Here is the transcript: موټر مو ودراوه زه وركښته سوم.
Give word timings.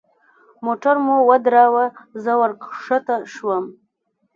موټر 0.65 0.95
مو 1.05 1.15
ودراوه 1.29 1.85
زه 2.23 2.31
وركښته 2.41 3.15
سوم. 3.33 3.65